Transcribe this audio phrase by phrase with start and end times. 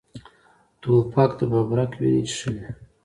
[0.81, 2.65] توپک د ببرک وینې څښلي.